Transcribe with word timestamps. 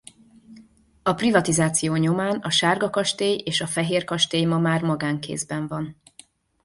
A 1.03 1.13
privatizáció 1.13 1.95
nyomán 1.95 2.37
a 2.39 2.49
sárga 2.49 2.89
kastély 2.89 3.35
és 3.35 3.61
a 3.61 3.67
fehér 3.67 4.03
kastély 4.03 4.45
ma 4.45 4.59
már 4.59 4.81
magánkézben 4.81 5.67
van. 5.67 5.97